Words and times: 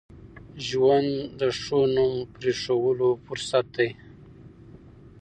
ژوند 0.67 1.11
د 1.39 1.41
ښو 1.59 1.79
نوم 1.95 2.13
پرېښوولو 2.35 3.09
فرصت 3.25 3.65
دی. 3.75 3.89